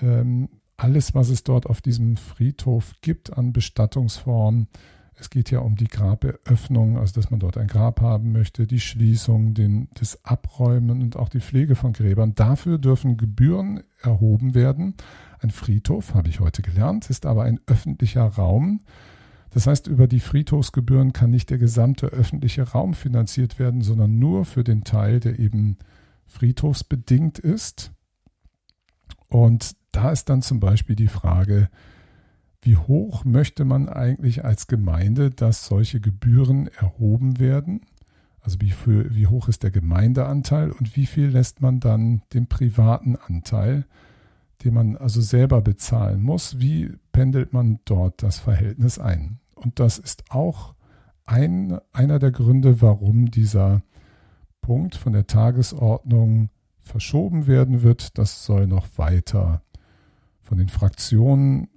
Ähm, 0.00 0.48
alles, 0.76 1.14
was 1.14 1.28
es 1.28 1.44
dort 1.44 1.66
auf 1.66 1.80
diesem 1.80 2.16
Friedhof 2.16 2.94
gibt 3.00 3.36
an 3.36 3.52
Bestattungsformen, 3.52 4.68
es 5.16 5.30
geht 5.30 5.50
ja 5.50 5.60
um 5.60 5.76
die 5.76 5.86
Graberöffnung, 5.86 6.98
also 6.98 7.14
dass 7.14 7.30
man 7.30 7.38
dort 7.38 7.56
ein 7.56 7.68
Grab 7.68 8.00
haben 8.00 8.32
möchte, 8.32 8.66
die 8.66 8.80
Schließung, 8.80 9.54
den, 9.54 9.88
das 9.94 10.24
Abräumen 10.24 11.02
und 11.02 11.16
auch 11.16 11.28
die 11.28 11.40
Pflege 11.40 11.76
von 11.76 11.92
Gräbern. 11.92 12.34
Dafür 12.34 12.78
dürfen 12.78 13.16
Gebühren 13.16 13.84
erhoben 14.02 14.54
werden. 14.54 14.94
Ein 15.38 15.50
Friedhof, 15.50 16.14
habe 16.14 16.28
ich 16.28 16.40
heute 16.40 16.62
gelernt, 16.62 17.10
ist 17.10 17.26
aber 17.26 17.44
ein 17.44 17.60
öffentlicher 17.66 18.24
Raum. 18.24 18.80
Das 19.50 19.68
heißt, 19.68 19.86
über 19.86 20.08
die 20.08 20.20
Friedhofsgebühren 20.20 21.12
kann 21.12 21.30
nicht 21.30 21.50
der 21.50 21.58
gesamte 21.58 22.08
öffentliche 22.08 22.70
Raum 22.70 22.92
finanziert 22.92 23.60
werden, 23.60 23.82
sondern 23.82 24.18
nur 24.18 24.44
für 24.44 24.64
den 24.64 24.82
Teil, 24.82 25.20
der 25.20 25.38
eben 25.38 25.78
friedhofsbedingt 26.26 27.38
ist. 27.38 27.92
Und 29.28 29.76
da 29.96 30.10
ist 30.10 30.28
dann 30.28 30.42
zum 30.42 30.60
Beispiel 30.60 30.96
die 30.96 31.08
Frage, 31.08 31.68
wie 32.62 32.76
hoch 32.76 33.24
möchte 33.24 33.64
man 33.64 33.88
eigentlich 33.88 34.44
als 34.44 34.66
Gemeinde, 34.66 35.30
dass 35.30 35.66
solche 35.66 36.00
Gebühren 36.00 36.68
erhoben 36.68 37.38
werden? 37.38 37.82
Also 38.40 38.60
wie, 38.60 38.70
für, 38.70 39.14
wie 39.14 39.26
hoch 39.26 39.48
ist 39.48 39.62
der 39.62 39.70
Gemeindeanteil 39.70 40.70
und 40.70 40.96
wie 40.96 41.06
viel 41.06 41.28
lässt 41.28 41.60
man 41.60 41.80
dann 41.80 42.22
dem 42.32 42.46
privaten 42.46 43.16
Anteil, 43.16 43.86
den 44.62 44.74
man 44.74 44.96
also 44.96 45.20
selber 45.20 45.60
bezahlen 45.60 46.22
muss? 46.22 46.58
Wie 46.58 46.92
pendelt 47.12 47.52
man 47.52 47.80
dort 47.84 48.22
das 48.22 48.38
Verhältnis 48.38 48.98
ein? 48.98 49.38
Und 49.54 49.78
das 49.78 49.98
ist 49.98 50.24
auch 50.30 50.74
ein, 51.26 51.78
einer 51.92 52.18
der 52.18 52.32
Gründe, 52.32 52.82
warum 52.82 53.30
dieser 53.30 53.82
Punkt 54.60 54.94
von 54.94 55.12
der 55.12 55.26
Tagesordnung 55.26 56.48
verschoben 56.82 57.46
werden 57.46 57.82
wird. 57.82 58.18
Das 58.18 58.44
soll 58.44 58.66
noch 58.66 58.86
weiter 58.96 59.62
von 60.44 60.58
den 60.58 60.68
Fraktionen 60.68 61.68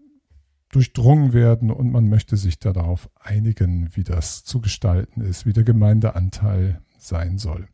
durchdrungen 0.69 1.33
werden 1.33 1.71
und 1.71 1.91
man 1.91 2.09
möchte 2.09 2.37
sich 2.37 2.59
darauf 2.59 3.09
einigen, 3.19 3.89
wie 3.95 4.03
das 4.03 4.43
zu 4.43 4.59
gestalten 4.61 5.21
ist, 5.21 5.45
wie 5.45 5.53
der 5.53 5.63
Gemeindeanteil 5.63 6.81
sein 6.97 7.37
soll. 7.37 7.67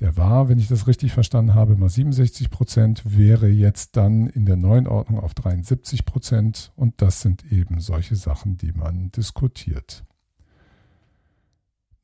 Der 0.00 0.16
war, 0.16 0.48
wenn 0.48 0.58
ich 0.58 0.68
das 0.68 0.86
richtig 0.86 1.12
verstanden 1.12 1.54
habe, 1.54 1.76
mal 1.76 1.88
67 1.88 2.50
Prozent, 2.50 3.16
wäre 3.16 3.48
jetzt 3.48 3.96
dann 3.96 4.26
in 4.26 4.44
der 4.44 4.56
neuen 4.56 4.86
Ordnung 4.86 5.20
auf 5.20 5.34
73 5.34 6.04
Prozent 6.04 6.72
und 6.76 7.00
das 7.00 7.22
sind 7.22 7.50
eben 7.50 7.80
solche 7.80 8.16
Sachen, 8.16 8.56
die 8.56 8.72
man 8.72 9.12
diskutiert. 9.12 10.04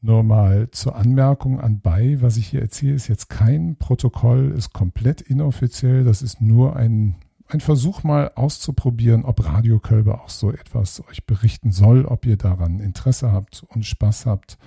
Nur 0.00 0.22
mal 0.22 0.70
zur 0.70 0.96
Anmerkung 0.96 1.60
anbei, 1.60 2.16
was 2.20 2.38
ich 2.38 2.46
hier 2.46 2.62
erzähle, 2.62 2.94
ist 2.94 3.08
jetzt 3.08 3.28
kein 3.28 3.76
Protokoll, 3.76 4.52
ist 4.56 4.72
komplett 4.72 5.20
inoffiziell, 5.20 6.04
das 6.04 6.22
ist 6.22 6.40
nur 6.40 6.76
ein 6.76 7.16
ein 7.50 7.60
Versuch 7.60 8.02
mal 8.02 8.32
auszuprobieren, 8.34 9.24
ob 9.24 9.44
Radiokölbe 9.44 10.20
auch 10.20 10.28
so 10.28 10.52
etwas 10.52 11.02
euch 11.08 11.26
berichten 11.26 11.72
soll, 11.72 12.04
ob 12.04 12.26
ihr 12.26 12.36
daran 12.36 12.80
Interesse 12.80 13.32
habt 13.32 13.64
und 13.68 13.84
Spaß 13.84 14.26
habt, 14.26 14.58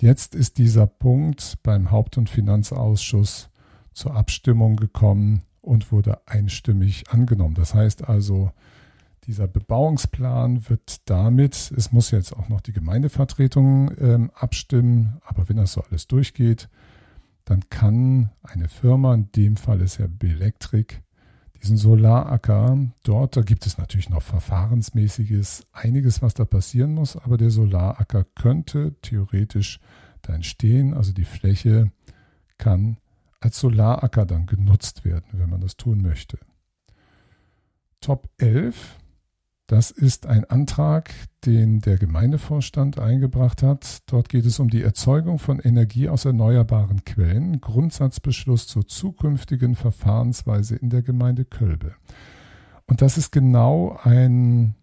Jetzt 0.00 0.34
ist 0.34 0.58
dieser 0.58 0.86
Punkt 0.86 1.58
beim 1.62 1.90
Haupt- 1.90 2.18
und 2.18 2.30
Finanzausschuss 2.30 3.50
zur 3.92 4.14
Abstimmung 4.14 4.76
gekommen 4.76 5.42
und 5.60 5.92
wurde 5.92 6.20
einstimmig 6.26 7.10
angenommen. 7.10 7.54
Das 7.54 7.74
heißt 7.74 8.08
also, 8.08 8.52
dieser 9.28 9.46
Bebauungsplan 9.46 10.70
wird 10.70 11.08
damit, 11.10 11.70
es 11.76 11.92
muss 11.92 12.10
jetzt 12.10 12.32
auch 12.32 12.48
noch 12.48 12.62
die 12.62 12.72
Gemeindevertretung 12.72 13.92
ähm, 14.00 14.30
abstimmen, 14.34 15.20
aber 15.22 15.50
wenn 15.50 15.58
das 15.58 15.74
so 15.74 15.82
alles 15.82 16.08
durchgeht, 16.08 16.70
dann 17.44 17.68
kann 17.68 18.30
eine 18.42 18.68
Firma, 18.68 19.14
in 19.14 19.30
dem 19.32 19.58
Fall 19.58 19.82
ist 19.82 19.98
ja 19.98 20.06
Belektrik, 20.08 21.02
diesen 21.62 21.76
Solaracker 21.76 22.78
dort, 23.04 23.36
da 23.36 23.42
gibt 23.42 23.66
es 23.66 23.76
natürlich 23.76 24.08
noch 24.08 24.22
verfahrensmäßiges, 24.22 25.66
einiges, 25.72 26.22
was 26.22 26.32
da 26.32 26.46
passieren 26.46 26.94
muss, 26.94 27.16
aber 27.16 27.36
der 27.36 27.50
Solaracker 27.50 28.24
könnte 28.34 28.94
theoretisch 29.02 29.78
da 30.22 30.32
entstehen, 30.34 30.94
also 30.94 31.12
die 31.12 31.26
Fläche 31.26 31.92
kann 32.56 32.96
als 33.40 33.60
Solaracker 33.60 34.24
dann 34.24 34.46
genutzt 34.46 35.04
werden, 35.04 35.26
wenn 35.32 35.50
man 35.50 35.60
das 35.60 35.76
tun 35.76 36.00
möchte. 36.00 36.38
Top 38.00 38.30
11 38.38 38.96
das 39.68 39.90
ist 39.90 40.26
ein 40.26 40.46
Antrag, 40.46 41.12
den 41.44 41.80
der 41.80 41.98
Gemeindevorstand 41.98 42.98
eingebracht 42.98 43.62
hat. 43.62 43.98
Dort 44.06 44.30
geht 44.30 44.46
es 44.46 44.58
um 44.60 44.70
die 44.70 44.82
Erzeugung 44.82 45.38
von 45.38 45.60
Energie 45.60 46.08
aus 46.08 46.24
erneuerbaren 46.24 47.04
Quellen, 47.04 47.60
Grundsatzbeschluss 47.60 48.66
zur 48.66 48.88
zukünftigen 48.88 49.74
Verfahrensweise 49.74 50.74
in 50.74 50.88
der 50.88 51.02
Gemeinde 51.02 51.44
Kölbe. 51.44 51.94
Und 52.86 53.02
das 53.02 53.18
ist 53.18 53.30
genau 53.30 53.98
ein, 54.02 54.74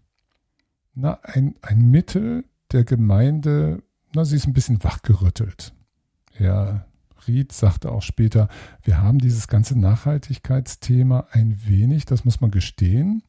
na, 0.94 1.18
ein, 1.24 1.56
ein 1.62 1.90
Mittel 1.90 2.44
der 2.70 2.84
Gemeinde, 2.84 3.82
na, 4.14 4.24
sie 4.24 4.36
ist 4.36 4.46
ein 4.46 4.54
bisschen 4.54 4.84
wachgerüttelt. 4.84 5.74
Herr 6.30 6.86
Ried 7.26 7.50
sagte 7.50 7.90
auch 7.90 8.02
später, 8.02 8.48
wir 8.84 9.02
haben 9.02 9.18
dieses 9.18 9.48
ganze 9.48 9.76
Nachhaltigkeitsthema 9.76 11.26
ein 11.32 11.58
wenig, 11.66 12.04
das 12.04 12.24
muss 12.24 12.40
man 12.40 12.52
gestehen, 12.52 13.24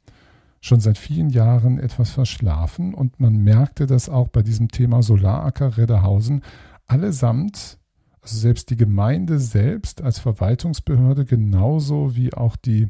schon 0.62 0.80
seit 0.80 0.98
vielen 0.98 1.30
Jahren 1.30 1.80
etwas 1.80 2.12
verschlafen 2.12 2.94
und 2.94 3.20
man 3.20 3.38
merkte 3.38 3.86
das 3.86 4.10
auch 4.10 4.28
bei 4.28 4.44
diesem 4.44 4.70
Thema 4.70 5.04
Solaracker 5.04 5.78
Redderhausen 5.78 6.42
allesamt, 6.88 7.78
also 8.22 8.38
selbst 8.38 8.70
die 8.70 8.78
Gemeinde 8.78 9.40
selbst 9.40 10.02
als 10.02 10.20
Verwaltungsbehörde 10.20 11.26
genauso 11.26 12.16
wie 12.16 12.34
auch 12.34 12.56
die 12.56 12.88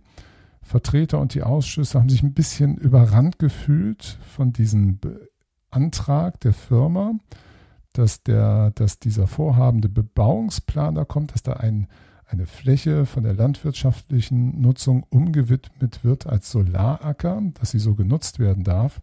Vertreter 0.62 1.19
und 1.19 1.33
die 1.33 1.43
Ausschüsse 1.43 2.00
haben 2.00 2.09
sich 2.09 2.24
ein 2.24 2.33
bisschen 2.33 2.77
überrannt 2.77 3.39
gefühlt 3.39 4.17
von 4.36 4.51
diesem 4.51 5.00
Antrag 5.69 6.39
der 6.41 6.53
Firma, 6.53 7.13
dass, 7.93 8.24
der, 8.24 8.71
dass 8.71 9.00
dieser 9.00 9.27
vorhabende 9.27 9.89
Bebauungsplan 9.89 10.95
da 10.95 11.05
kommt, 11.05 11.33
dass 11.33 11.43
da 11.43 11.53
ein 11.53 11.88
eine 12.27 12.46
Fläche 12.46 13.05
von 13.05 13.24
der 13.24 13.34
landwirtschaftlichen 13.34 14.60
Nutzung 14.62 15.03
umgewidmet 15.10 16.03
wird 16.03 16.27
als 16.27 16.51
Solaracker, 16.51 17.41
dass 17.60 17.72
sie 17.72 17.79
so 17.79 17.96
genutzt 17.96 18.39
werden 18.39 18.63
darf. 18.63 19.01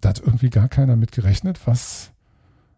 Da 0.00 0.10
hat 0.10 0.20
irgendwie 0.20 0.50
gar 0.50 0.68
keiner 0.68 0.96
mit 0.96 1.12
gerechnet, 1.12 1.66
was 1.66 2.12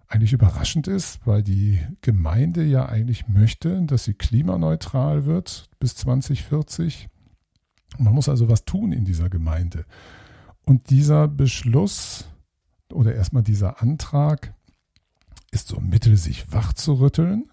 eigentlich 0.06 0.32
überraschend 0.32 0.86
ist, 0.88 1.26
weil 1.26 1.42
die 1.42 1.80
Gemeinde 2.00 2.64
ja 2.64 2.86
eigentlich 2.86 3.28
möchte, 3.28 3.82
dass 3.82 4.04
sie 4.04 4.14
klimaneutral 4.14 5.24
wird 5.24 5.68
bis 5.80 5.96
2040. 5.96 7.08
Man 7.98 8.14
muss 8.14 8.28
also 8.28 8.48
was 8.48 8.64
tun 8.64 8.92
in 8.92 9.04
dieser 9.04 9.30
Gemeinde. 9.30 9.84
Und 10.64 10.90
dieser 10.90 11.28
Beschluss 11.28 12.28
oder 12.92 13.14
erstmal 13.14 13.42
dieser 13.42 13.82
Antrag 13.82 14.54
ist 15.50 15.68
so 15.68 15.78
ein 15.78 15.88
Mittel, 15.88 16.16
sich 16.16 16.52
wach 16.52 16.72
zu 16.72 16.94
rütteln 16.94 17.44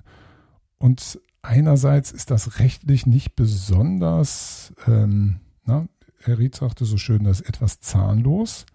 und 0.78 1.20
einerseits 1.42 2.12
ist 2.12 2.32
das 2.32 2.60
rechtlich 2.60 3.06
nicht 3.06 3.36
besonders, 3.36 4.74
ähm, 4.88 5.40
na, 5.66 5.88
Herr 6.22 6.40
Ried 6.40 6.56
sagte 6.56 6.86
so 6.86 6.98
schön, 6.98 7.24
das 7.24 7.42
ist 7.42 7.50
etwas 7.50 7.80
zahnlos, 7.80 8.66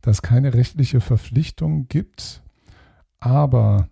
dass 0.00 0.22
keine 0.22 0.54
rechtliche 0.54 1.00
Verpflichtung 1.00 1.88
gibt, 1.88 2.42
aber 3.18 3.88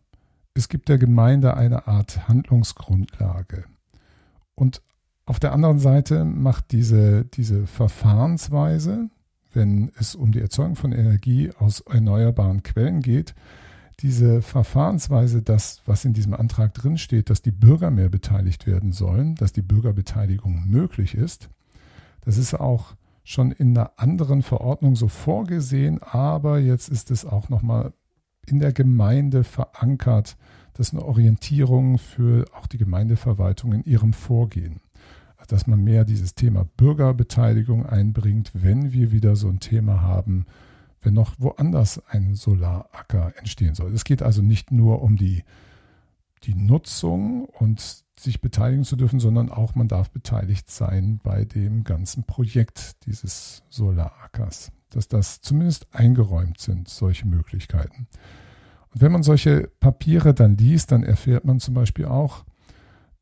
es 0.54 0.68
gibt 0.68 0.88
der 0.88 0.98
Gemeinde 0.98 1.56
eine 1.56 1.87
Art 1.87 2.28
Handlungsgrundlage. 2.28 3.64
Und 4.54 4.82
auf 5.26 5.38
der 5.38 5.52
anderen 5.52 5.78
Seite 5.78 6.25
macht 6.25 6.72
diese, 6.72 7.25
diese 7.25 7.66
Verfahrensweise, 7.66 9.10
wenn 9.52 9.92
es 9.98 10.14
um 10.14 10.32
die 10.32 10.40
Erzeugung 10.40 10.75
von 10.75 10.92
Energie 10.92 11.50
aus 11.58 11.80
erneuerbaren 11.80 12.62
Quellen 12.62 13.02
geht. 13.02 13.34
Diese 14.00 14.42
Verfahrensweise, 14.42 15.42
das, 15.42 15.82
was 15.84 16.04
in 16.04 16.12
diesem 16.12 16.34
Antrag 16.34 16.72
drinsteht, 16.74 17.30
dass 17.30 17.42
die 17.42 17.50
Bürger 17.50 17.90
mehr 17.90 18.08
beteiligt 18.08 18.66
werden 18.66 18.92
sollen, 18.92 19.34
dass 19.34 19.52
die 19.52 19.62
Bürgerbeteiligung 19.62 20.68
möglich 20.68 21.14
ist, 21.14 21.50
das 22.20 22.38
ist 22.38 22.54
auch 22.54 22.94
schon 23.24 23.52
in 23.52 23.76
einer 23.76 23.92
anderen 23.96 24.42
Verordnung 24.42 24.96
so 24.96 25.08
vorgesehen, 25.08 26.02
aber 26.02 26.58
jetzt 26.58 26.88
ist 26.88 27.10
es 27.10 27.24
auch 27.24 27.48
nochmal 27.48 27.92
in 28.46 28.58
der 28.58 28.72
Gemeinde 28.72 29.44
verankert. 29.44 30.36
Das 30.74 30.88
ist 30.88 30.94
eine 30.94 31.04
Orientierung 31.04 31.98
für 31.98 32.44
auch 32.54 32.66
die 32.66 32.78
Gemeindeverwaltung 32.78 33.72
in 33.72 33.82
ihrem 33.82 34.12
Vorgehen. 34.12 34.80
Dass 35.48 35.66
man 35.66 35.82
mehr 35.82 36.04
dieses 36.04 36.34
Thema 36.34 36.66
Bürgerbeteiligung 36.76 37.86
einbringt, 37.86 38.50
wenn 38.54 38.92
wir 38.92 39.12
wieder 39.12 39.34
so 39.34 39.48
ein 39.48 39.60
Thema 39.60 40.02
haben, 40.02 40.46
wenn 41.02 41.14
noch 41.14 41.34
woanders 41.38 42.02
ein 42.08 42.34
Solaracker 42.34 43.32
entstehen 43.38 43.74
soll. 43.74 43.92
Es 43.92 44.04
geht 44.04 44.22
also 44.22 44.42
nicht 44.42 44.72
nur 44.72 45.02
um 45.02 45.16
die, 45.16 45.44
die 46.44 46.54
Nutzung 46.54 47.44
und 47.44 48.04
sich 48.18 48.40
beteiligen 48.40 48.84
zu 48.84 48.96
dürfen, 48.96 49.20
sondern 49.20 49.50
auch 49.50 49.74
man 49.74 49.88
darf 49.88 50.10
beteiligt 50.10 50.70
sein 50.70 51.20
bei 51.22 51.44
dem 51.44 51.84
ganzen 51.84 52.24
Projekt 52.24 53.04
dieses 53.06 53.62
Solarackers. 53.68 54.72
Dass 54.90 55.08
das 55.08 55.40
zumindest 55.40 55.86
eingeräumt 55.92 56.60
sind, 56.60 56.88
solche 56.88 57.26
Möglichkeiten. 57.26 58.08
Und 58.92 59.00
wenn 59.02 59.12
man 59.12 59.22
solche 59.22 59.70
Papiere 59.80 60.34
dann 60.34 60.56
liest, 60.56 60.92
dann 60.92 61.02
erfährt 61.02 61.44
man 61.44 61.60
zum 61.60 61.74
Beispiel 61.74 62.06
auch, 62.06 62.44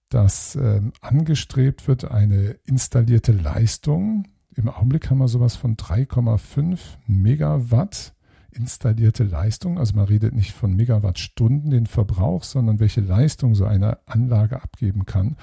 dass 0.09 0.55
äh, 0.55 0.81
angestrebt 1.01 1.89
wird, 1.89 2.11
eine 2.11 2.57
installierte 2.65 3.33
Leistung. 3.33 4.29
Im 4.57 4.71
Augenblick 4.71 5.11
haben 5.11 5.19
wir 5.19 5.29
sowas 5.29 5.55
von 5.55 5.77
3,5 5.77 6.79
Megawatt 7.07 8.15
installierte 8.51 9.23
Leistung. 9.23 9.79
Also 9.79 9.95
man 9.95 10.07
redet 10.07 10.35
nicht 10.35 10.53
von 10.53 10.75
Megawattstunden 10.75 11.71
den 11.71 11.87
Verbrauch, 11.87 12.43
sondern 12.43 12.81
welche 12.81 13.03
Leistung 13.03 13.55
so 13.55 13.67
eine 13.67 13.99
Anlage 14.07 14.63
abgeben 14.63 15.05
kann. 15.05 15.37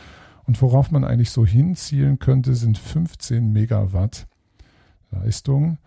Und 0.46 0.60
worauf 0.64 0.90
man 0.90 1.04
eigentlich 1.04 1.30
so 1.30 1.46
hinzielen 1.46 2.18
könnte, 2.18 2.56
sind 2.56 2.80
15 2.80 3.52
Megawatt 3.52 4.28
Leistung. 5.12 5.78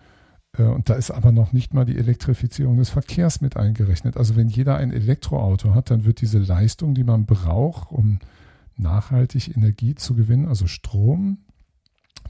Äh, 0.57 0.63
und 0.63 0.89
da 0.89 0.95
ist 0.95 1.11
aber 1.11 1.33
noch 1.33 1.53
nicht 1.53 1.75
mal 1.75 1.85
die 1.85 1.99
Elektrifizierung 1.99 2.77
des 2.79 2.91
Verkehrs 2.91 3.41
mit 3.41 3.57
eingerechnet. 3.57 4.17
Also 4.17 4.37
wenn 4.37 4.49
jeder 4.49 4.77
ein 4.77 4.93
Elektroauto 4.93 5.75
hat, 5.75 5.91
dann 5.91 6.05
wird 6.05 6.21
diese 6.21 6.39
Leistung, 6.39 6.95
die 6.95 7.05
man 7.05 7.27
braucht, 7.27 7.91
um 7.91 8.21
nachhaltig 8.77 9.57
Energie 9.57 9.97
zu 9.97 10.15
gewinnen, 10.15 10.47
also 10.47 10.69
Strom 10.69 11.39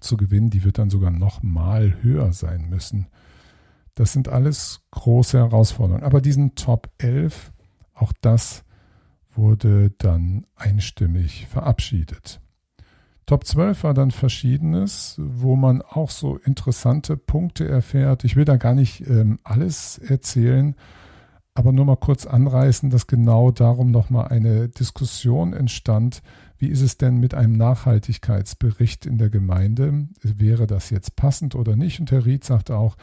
zu 0.00 0.16
gewinnen, 0.16 0.50
die 0.50 0.64
wird 0.64 0.78
dann 0.78 0.90
sogar 0.90 1.10
noch 1.10 1.42
mal 1.42 2.02
höher 2.02 2.32
sein 2.32 2.68
müssen. 2.68 3.06
Das 3.94 4.12
sind 4.12 4.28
alles 4.28 4.82
große 4.90 5.38
Herausforderungen. 5.38 6.04
Aber 6.04 6.20
diesen 6.20 6.54
Top 6.54 6.90
11, 6.98 7.52
auch 7.94 8.12
das 8.20 8.64
wurde 9.34 9.90
dann 9.98 10.46
einstimmig 10.54 11.46
verabschiedet. 11.48 12.40
Top 13.26 13.44
12 13.44 13.82
war 13.82 13.94
dann 13.94 14.12
Verschiedenes, 14.12 15.16
wo 15.18 15.56
man 15.56 15.82
auch 15.82 16.10
so 16.10 16.36
interessante 16.36 17.16
Punkte 17.16 17.68
erfährt. 17.68 18.22
Ich 18.22 18.36
will 18.36 18.44
da 18.44 18.56
gar 18.56 18.74
nicht 18.74 19.04
ähm, 19.08 19.40
alles 19.42 19.98
erzählen, 19.98 20.76
aber 21.52 21.72
nur 21.72 21.86
mal 21.86 21.96
kurz 21.96 22.24
anreißen, 22.24 22.90
dass 22.90 23.08
genau 23.08 23.50
darum 23.50 23.90
nochmal 23.90 24.28
eine 24.28 24.68
Diskussion 24.68 25.54
entstand. 25.54 26.22
Wie 26.58 26.68
ist 26.68 26.80
es 26.80 26.96
denn 26.96 27.18
mit 27.18 27.34
einem 27.34 27.56
Nachhaltigkeitsbericht 27.56 29.06
in 29.06 29.18
der 29.18 29.30
Gemeinde? 29.30 30.08
Wäre 30.22 30.66
das 30.66 30.90
jetzt 30.90 31.16
passend 31.16 31.54
oder 31.54 31.76
nicht? 31.76 32.00
Und 32.00 32.10
Herr 32.10 32.24
Ried 32.24 32.44
sagte 32.44 32.76
auch, 32.76 32.96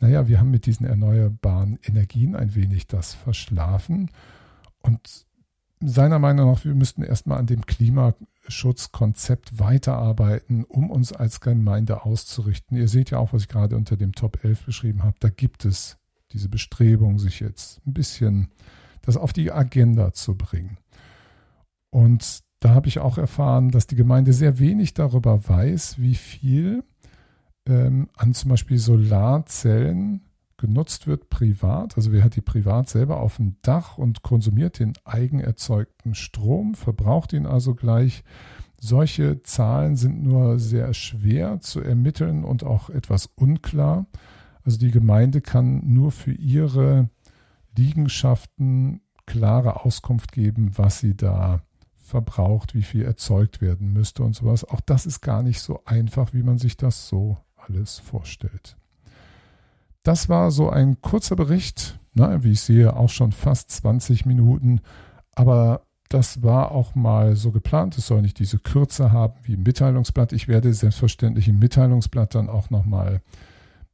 naja, 0.00 0.28
wir 0.28 0.40
haben 0.40 0.50
mit 0.50 0.66
diesen 0.66 0.86
erneuerbaren 0.86 1.78
Energien 1.82 2.34
ein 2.34 2.54
wenig 2.54 2.86
das 2.86 3.14
verschlafen. 3.14 4.10
Und 4.80 5.26
seiner 5.80 6.18
Meinung 6.18 6.52
nach, 6.52 6.64
wir 6.64 6.74
müssten 6.74 7.02
erstmal 7.02 7.38
an 7.38 7.46
dem 7.46 7.66
Klimaschutzkonzept 7.66 9.58
weiterarbeiten, 9.58 10.64
um 10.64 10.90
uns 10.90 11.12
als 11.12 11.40
Gemeinde 11.40 12.04
auszurichten. 12.04 12.76
Ihr 12.76 12.88
seht 12.88 13.10
ja 13.10 13.18
auch, 13.18 13.32
was 13.32 13.42
ich 13.42 13.48
gerade 13.48 13.76
unter 13.76 13.96
dem 13.96 14.12
Top 14.12 14.44
11 14.44 14.64
beschrieben 14.66 15.02
habe. 15.02 15.16
Da 15.20 15.30
gibt 15.30 15.64
es 15.64 15.96
diese 16.32 16.48
Bestrebung, 16.48 17.18
sich 17.18 17.40
jetzt 17.40 17.80
ein 17.86 17.92
bisschen 17.92 18.50
das 19.02 19.16
auf 19.16 19.32
die 19.32 19.50
Agenda 19.50 20.12
zu 20.12 20.36
bringen. 20.36 20.78
Und 21.90 22.42
da 22.60 22.70
habe 22.74 22.88
ich 22.88 22.98
auch 22.98 23.18
erfahren, 23.18 23.70
dass 23.70 23.86
die 23.86 23.96
Gemeinde 23.96 24.32
sehr 24.32 24.58
wenig 24.58 24.94
darüber 24.94 25.48
weiß, 25.48 25.98
wie 25.98 26.14
viel 26.14 26.84
ähm, 27.66 28.08
an 28.16 28.34
zum 28.34 28.50
Beispiel 28.50 28.78
Solarzellen 28.78 30.22
genutzt 30.58 31.06
wird 31.06 31.30
privat. 31.30 31.96
Also 31.96 32.12
wer 32.12 32.22
hat 32.22 32.36
die 32.36 32.42
privat 32.42 32.88
selber 32.88 33.20
auf 33.20 33.36
dem 33.36 33.56
Dach 33.62 33.96
und 33.96 34.22
konsumiert 34.22 34.78
den 34.78 34.92
eigenerzeugten 35.04 36.14
Strom, 36.14 36.74
verbraucht 36.74 37.32
ihn 37.32 37.46
also 37.46 37.74
gleich. 37.74 38.24
Solche 38.78 39.42
Zahlen 39.42 39.96
sind 39.96 40.22
nur 40.22 40.58
sehr 40.58 40.92
schwer 40.92 41.60
zu 41.60 41.80
ermitteln 41.80 42.44
und 42.44 42.62
auch 42.62 42.90
etwas 42.90 43.26
unklar. 43.26 44.06
Also 44.62 44.78
die 44.78 44.90
Gemeinde 44.90 45.40
kann 45.40 45.82
nur 45.92 46.12
für 46.12 46.32
ihre 46.32 47.08
Liegenschaften 47.76 49.00
klare 49.24 49.84
Auskunft 49.84 50.32
geben, 50.32 50.72
was 50.76 50.98
sie 50.98 51.16
da 51.16 51.62
verbraucht, 52.10 52.74
wie 52.74 52.82
viel 52.82 53.04
erzeugt 53.04 53.60
werden 53.60 53.92
müsste 53.92 54.22
und 54.22 54.34
sowas. 54.34 54.64
Auch 54.64 54.80
das 54.80 55.06
ist 55.06 55.20
gar 55.20 55.42
nicht 55.42 55.60
so 55.60 55.80
einfach, 55.84 56.34
wie 56.34 56.42
man 56.42 56.58
sich 56.58 56.76
das 56.76 57.08
so 57.08 57.38
alles 57.56 57.98
vorstellt. 57.98 58.76
Das 60.02 60.28
war 60.28 60.50
so 60.50 60.70
ein 60.70 61.00
kurzer 61.00 61.36
Bericht, 61.36 61.98
na, 62.14 62.42
wie 62.42 62.52
ich 62.52 62.60
sehe, 62.60 62.96
auch 62.96 63.10
schon 63.10 63.32
fast 63.32 63.70
20 63.70 64.26
Minuten, 64.26 64.80
aber 65.34 65.82
das 66.08 66.42
war 66.42 66.72
auch 66.72 66.96
mal 66.96 67.36
so 67.36 67.52
geplant. 67.52 67.96
Es 67.96 68.08
soll 68.08 68.20
nicht 68.22 68.40
diese 68.40 68.58
Kürze 68.58 69.12
haben 69.12 69.34
wie 69.44 69.54
im 69.54 69.62
Mitteilungsblatt. 69.62 70.32
Ich 70.32 70.48
werde 70.48 70.74
selbstverständlich 70.74 71.46
im 71.46 71.60
Mitteilungsblatt 71.60 72.34
dann 72.34 72.48
auch 72.48 72.70
nochmal 72.70 73.22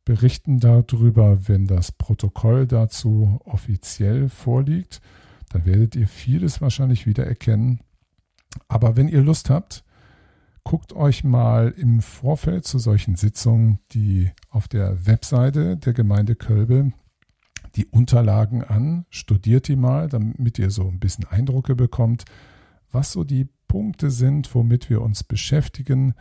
berichten 0.07 0.59
darüber, 0.59 1.47
wenn 1.49 1.67
das 1.67 1.93
Protokoll 1.93 2.67
dazu 2.67 3.39
offiziell 3.45 4.31
vorliegt. 4.31 5.03
Dann 5.51 5.67
werdet 5.67 5.95
ihr 5.95 6.09
vieles 6.09 6.63
wahrscheinlich 6.63 7.07
wieder 7.07 7.27
erkennen. 7.27 7.81
Aber 8.69 8.97
wenn 8.97 9.09
ihr 9.09 9.23
Lust 9.23 9.51
habt, 9.51 9.85
guckt 10.65 10.93
euch 10.93 11.23
mal 11.23 11.73
im 11.77 12.01
Vorfeld 12.01 12.65
zu 12.65 12.79
solchen 12.79 13.17
Sitzungen 13.17 13.79
die 13.93 14.33
auf 14.51 14.67
der 14.69 15.07
Webseite 15.07 15.77
der 15.77 15.93
Gemeinde 15.93 16.35
Kölbe 16.35 16.93
die 17.77 17.87
Unterlagen 17.87 18.65
an, 18.65 19.05
studiert 19.11 19.69
die 19.69 19.77
mal, 19.77 20.09
damit 20.09 20.59
ihr 20.59 20.71
so 20.71 20.89
ein 20.89 20.99
bisschen 20.99 21.27
Eindrücke 21.27 21.77
bekommt, 21.77 22.25
was 22.91 23.13
so 23.13 23.23
die 23.23 23.49
Punkte 23.69 24.11
sind, 24.11 24.55
womit 24.55 24.89
wir 24.91 25.03
uns 25.03 25.23
beschäftigen 25.23 26.15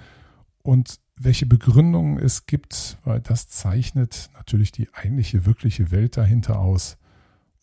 und 0.61 0.99
welche 1.15 1.45
Begründungen 1.45 2.19
es 2.19 2.45
gibt, 2.45 2.97
weil 3.05 3.21
das 3.21 3.47
zeichnet 3.47 4.29
natürlich 4.33 4.71
die 4.73 4.93
eigentliche, 4.93 5.45
wirkliche 5.45 5.91
Welt 5.91 6.17
dahinter 6.17 6.59
aus, 6.59 6.97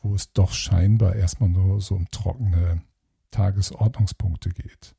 wo 0.01 0.15
es 0.15 0.33
doch 0.33 0.53
scheinbar 0.53 1.15
erstmal 1.15 1.51
nur 1.51 1.81
so 1.81 1.95
um 1.95 2.09
trockene 2.11 2.83
Tagesordnungspunkte 3.33 4.51
geht. 4.51 4.95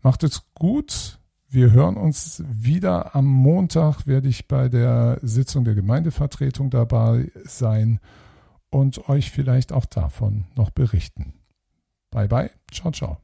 Macht 0.00 0.22
es 0.22 0.42
gut. 0.54 1.18
Wir 1.48 1.72
hören 1.72 1.96
uns 1.96 2.42
wieder 2.46 3.14
am 3.14 3.26
Montag, 3.26 4.06
werde 4.06 4.28
ich 4.28 4.48
bei 4.48 4.68
der 4.68 5.18
Sitzung 5.20 5.64
der 5.64 5.74
Gemeindevertretung 5.74 6.70
dabei 6.70 7.30
sein 7.44 8.00
und 8.70 9.08
euch 9.10 9.30
vielleicht 9.30 9.72
auch 9.72 9.84
davon 9.84 10.46
noch 10.54 10.70
berichten. 10.70 11.34
Bye 12.10 12.28
bye, 12.28 12.50
ciao, 12.70 12.90
ciao. 12.90 13.18